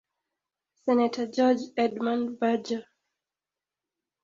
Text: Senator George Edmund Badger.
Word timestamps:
Senator 0.83 1.27
George 1.27 1.61
Edmund 1.77 2.39
Badger. 2.39 2.83